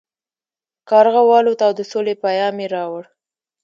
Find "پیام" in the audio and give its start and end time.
2.23-2.55